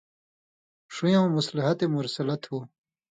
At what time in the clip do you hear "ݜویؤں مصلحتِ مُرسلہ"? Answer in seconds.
0.93-2.35